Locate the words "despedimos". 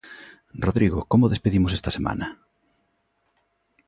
1.33-1.71